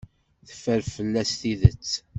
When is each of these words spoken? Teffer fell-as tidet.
Teffer 0.47 0.81
fell-as 0.95 1.31
tidet. 1.39 1.87